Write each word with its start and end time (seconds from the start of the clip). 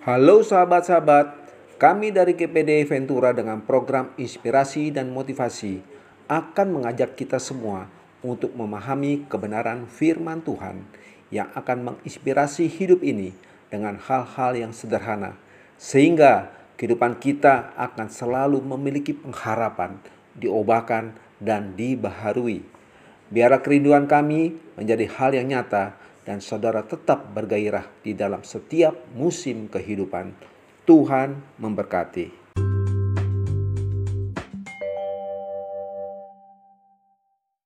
Halo 0.00 0.40
sahabat-sahabat, 0.40 1.36
kami 1.76 2.08
dari 2.08 2.32
GPD 2.32 2.88
Ventura 2.88 3.36
dengan 3.36 3.60
program 3.60 4.16
inspirasi 4.16 4.88
dan 4.88 5.12
motivasi 5.12 5.84
akan 6.24 6.80
mengajak 6.80 7.20
kita 7.20 7.36
semua 7.36 7.84
untuk 8.24 8.48
memahami 8.56 9.28
kebenaran 9.28 9.84
firman 9.84 10.40
Tuhan 10.40 10.88
yang 11.28 11.52
akan 11.52 11.92
menginspirasi 11.92 12.64
hidup 12.72 13.04
ini 13.04 13.36
dengan 13.68 14.00
hal-hal 14.00 14.56
yang 14.56 14.72
sederhana 14.72 15.36
sehingga 15.76 16.48
kehidupan 16.80 17.20
kita 17.20 17.76
akan 17.76 18.08
selalu 18.08 18.56
memiliki 18.64 19.12
pengharapan, 19.12 20.00
diobahkan 20.32 21.12
dan 21.44 21.76
dibaharui. 21.76 22.64
Biarlah 23.28 23.60
kerinduan 23.60 24.08
kami 24.08 24.56
menjadi 24.80 25.12
hal 25.12 25.36
yang 25.36 25.52
nyata 25.52 25.92
dan 26.24 26.42
saudara 26.44 26.84
tetap 26.84 27.32
bergairah 27.32 27.86
di 28.04 28.12
dalam 28.12 28.44
setiap 28.44 28.96
musim 29.16 29.68
kehidupan. 29.68 30.32
Tuhan 30.84 31.60
memberkati. 31.60 32.39